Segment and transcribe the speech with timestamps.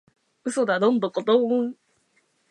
[0.45, 1.75] 嘘だドンドコドーン！